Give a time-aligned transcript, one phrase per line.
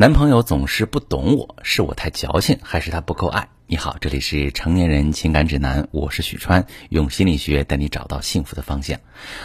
[0.00, 3.48] 男朋友总是不懂我，是我太矫情，还是他不够爱？
[3.66, 9.00] 你好，这里是成年人情感指南，我是许川，用心理学带你找到幸福的方向。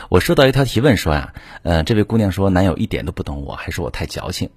[0.10, 4.52] 我收到一条提问说呀，呃，这位姑娘说男友一点都不懂我，还是我太矫情？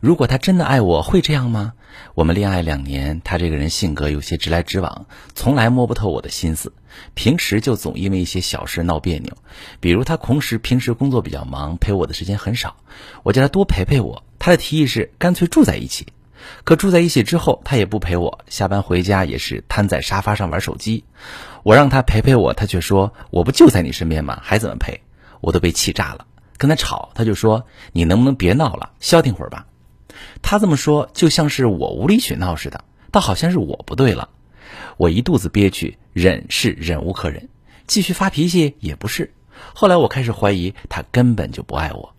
[0.00, 1.74] 如果他真的爱我，会这样吗？
[2.14, 6.72] 我们恋爱两年，他这个人性格有些直来直往，从来摸不透我的心思，
[7.12, 9.36] 平时就总因为一些小事闹别扭，
[9.80, 12.76] 比如他同时平时工作比较忙，陪我的时间很少，
[13.22, 14.24] 我叫他多陪陪我。
[14.44, 16.04] 他的提议是干脆住在一起，
[16.64, 21.04] 可住在一起之后，他也不陪我，下班回家也是瘫在沙发上玩手机。
[21.62, 24.40] 我让他陪陪我，他却说我不就在你身边吗？
[24.42, 25.00] 还怎么陪？
[25.40, 26.26] 我都被气炸了，
[26.58, 29.64] 跟他吵，他就说你能不能别闹了，消停会儿吧。
[30.42, 32.82] 他这么说，就像是我无理取闹似的，
[33.12, 34.28] 倒好像是我不对了。
[34.96, 37.48] 我一肚子憋屈，忍是忍无可忍，
[37.86, 39.32] 继续发脾气也不是。
[39.72, 42.12] 后来我开始怀疑他根本就不爱我，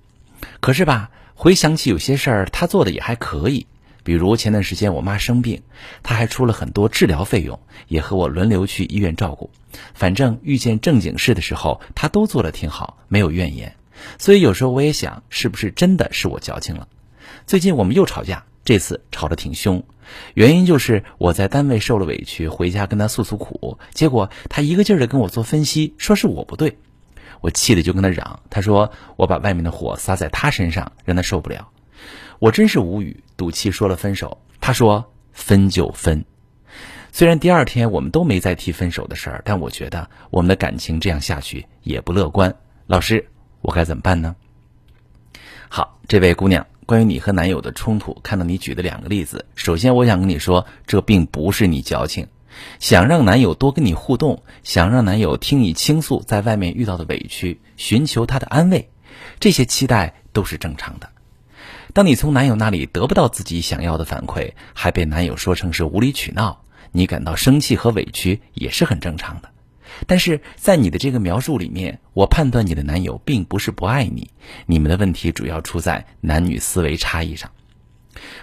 [0.62, 1.10] 可是吧。
[1.36, 3.66] 回想起有些事儿，他做的也还可以，
[4.04, 5.62] 比如前段时间我妈生病，
[6.04, 9.50] 他还出了很多治疗费用，也和我轮流去医院照顾。
[9.94, 13.76] 反正遇见正经事的时候，他都做的挺好，没有怨言。
[14.20, 16.88] 所以有时候我也想，是不是真的是我矫情了？
[17.46, 19.84] 最近我们又吵架，这次吵得挺凶，
[20.34, 26.78] 原因就是我在单位受了委屈，回家跟他诉诉苦，结果他一个劲儿的跟我做分析，说是我不对。
[27.44, 31.68] 我气得就跟他嚷，他说我把外面的火撒在他身上，让他受不了。
[32.40, 34.38] 我真是无语，赌气说了分手。
[34.62, 36.24] 他说分就分。
[37.12, 42.56] 虽然第二天我们都没再提分手的事儿，但我觉得我们的感情这样下去也不乐观。
[42.88, 43.28] 老师，
[43.60, 44.34] 我该怎么办呢？
[45.68, 52.26] 好，这位姑娘，关于你和男友的冲突，看到你举的两个例子，首先我想跟你说，这并不是你矫情。
[52.80, 58.90] 想让男友多跟你互动，想让男友听你倾诉在外面遇到的委屈，寻求他的安慰，
[59.40, 61.10] 这些期待都是正常的。
[61.94, 69.50] 当你从男友那里得不到自己想要的反馈，还被男友说成是无理取闹，你感到生气和委屈也是很正常的。
[70.08, 74.32] 但是在你的这个描述里面，我判断你的男友并不是不爱你，
[74.66, 77.52] 你们的问题主要出在男女思维差异上。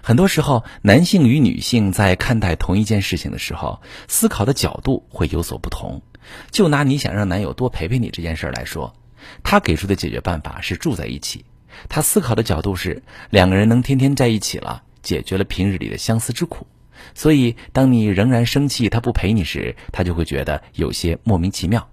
[0.03, 6.03] 很多时候，男性与女性在看待同一件事情的时候，思考的角度会有所不同。
[6.51, 8.95] 就拿你想让男友多陪陪你这件事来说，
[9.43, 11.45] 他给出的解决办法是住在一起。
[11.89, 16.67] 他思考的角度是两个人能天天在一起了，解决了平日里的相思之苦。
[17.15, 21.89] 所以，当你仍然生气他不陪你时，他就会觉得有些莫名其妙。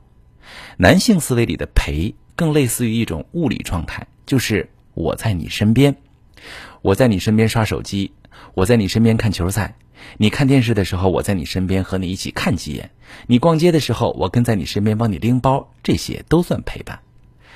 [0.78, 5.96] 男性思维里的陪，更类似于一种物理状态，就是我在你身边。
[6.82, 8.12] 我在你身边刷手机，
[8.54, 9.76] 我在你身边看球赛。
[10.18, 12.92] 你看电视的时候，我在你身边和你一起看几眼。
[13.26, 17.00] 你逛街的时候，我跟在你身边帮你拎包，这些都算陪伴。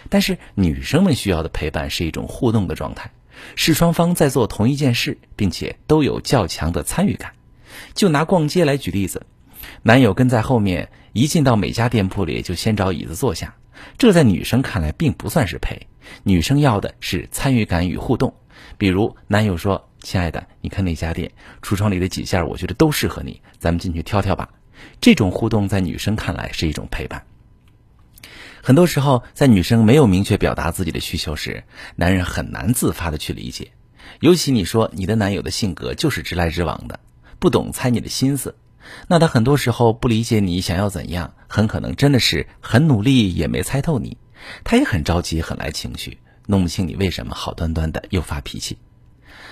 [0.10, 3.12] 但是女生们需要的陪伴是一种互动的状态，
[3.56, 7.34] 是双方在做同一件事，并且都有较强的参与感。
[7.94, 9.26] 就拿逛街来举例子，
[9.84, 13.56] 男友跟在后面，一进到每家店铺里就先找椅子坐下，
[14.00, 15.88] 这在女生看来并不算是陪。
[16.24, 18.34] 女生要的是参与感与互动。
[18.78, 24.50] 比如男友说：“亲爱的，你看那家店橱窗里的几件，我觉得都适合你，咱们进去挑挑吧。”
[25.00, 27.24] 这种互动在女生看来是一种陪伴。
[28.64, 31.64] 很多时候，在女生没有明确表达自己的需求时，
[31.96, 33.72] 男人很难自发的去理解。
[34.20, 37.00] 尤其你说你的男友的性格就是直来直往的，
[37.40, 38.56] 不懂猜你的心思，
[39.08, 44.18] 那他很多时候不理解你想要怎样，很可能真的是很努力也没猜透你，
[44.64, 46.20] 他也很着急，很来情绪。
[46.48, 48.78] 弄不清你为什么好端端的又发脾气，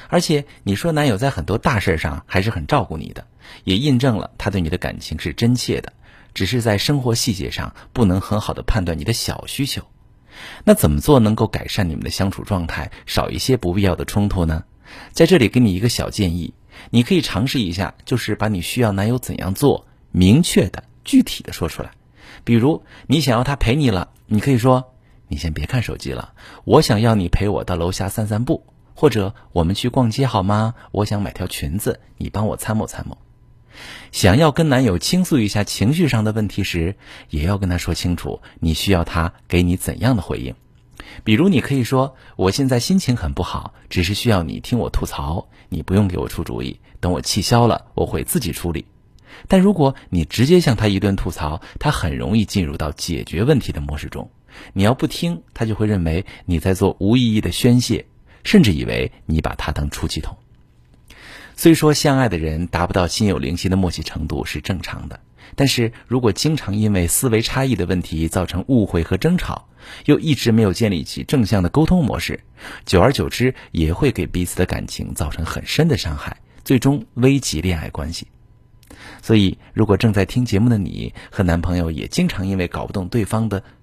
[0.10, 3.26] 而且你说男友在很多大事上还是很照顾你的，
[3.64, 5.94] 也印证了他对你的感情是真切的，
[6.34, 9.84] 只是在生活细节上不能很好的判断你的小需求。
[10.64, 14.64] 那怎么做能够改善你们的相处状态，少一些不必要的冲突呢？
[15.12, 16.54] 在这里给你一个小建议，
[16.90, 21.92] 你可以尝试一下，就是把你需要男友怎样做，明确的、具体的说出来。
[22.44, 24.94] 比如你想要他陪你了，你可以说。
[25.30, 26.34] 你先别看手机了，
[26.66, 30.74] 我想要你陪我到楼下散散步，或者我们去逛街好吗？
[30.92, 33.18] 我想买条裙子，你帮我参谋参谋。
[34.12, 36.96] 想要跟男友倾诉一下情绪上的问题时，
[37.30, 40.56] 也要跟他说清楚你需要他给你怎样的回应。
[41.24, 48.86] 比如，你可以说：“我现在心情很不好，只是需要你听我吐槽，你不用给我出主意，等我气消了，我会自己处理。”
[49.48, 54.30] 但如果你直接向他一顿吐槽，他很容易进入到解决问题的模式中。
[54.74, 58.06] 你要不听，他就会认为你在做无意义的宣泄，
[58.44, 60.38] 甚至以为你把他当出气筒。
[61.56, 65.20] 虽说相爱的人达不到心有灵犀的默契程度是正常的，
[65.56, 69.68] 但是如果经常因为思维差异的问题造成误会和争吵，
[70.06, 72.40] 又一直没有建立起正向的沟通模式，
[72.86, 78.28] 久而久之也会给彼此的感情造成很深的伤害，最终危及恋爱关系。
[79.22, 83.64] 所以，如果正在听节目的你和男朋友也经常因为搞不懂对方的